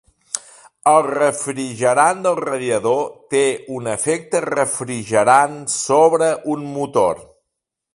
[0.91, 3.05] El refrigerant del radiador
[3.35, 3.45] té
[3.79, 7.27] un efecte refrigerant sobre un motor.